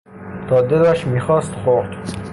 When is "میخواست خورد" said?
1.07-2.21